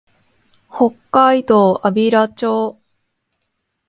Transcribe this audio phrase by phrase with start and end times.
[0.67, 2.79] 北海道安平町